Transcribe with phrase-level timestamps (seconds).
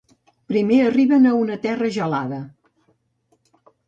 [0.51, 2.39] Primer arriben a una terra gelada.